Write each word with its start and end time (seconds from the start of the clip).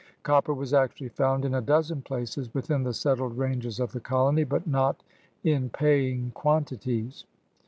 Copper 0.23 0.55
was 0.55 0.73
actually 0.73 1.09
found 1.09 1.45
in 1.45 1.53
a 1.53 1.61
dozen 1.61 2.01
places 2.01 2.51
within 2.55 2.81
the 2.81 2.91
settled 2.95 3.37
ranges 3.37 3.79
of 3.79 3.91
the 3.91 3.99
colony, 3.99 4.43
but 4.43 4.65
not 4.65 5.03
in 5.43 5.69
paying 5.69 6.31
quantities. 6.33 7.25